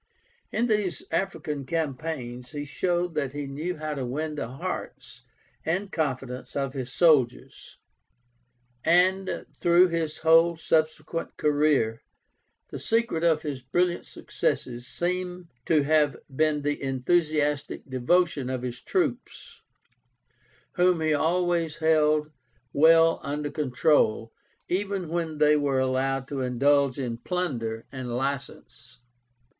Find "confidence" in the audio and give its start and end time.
5.91-6.55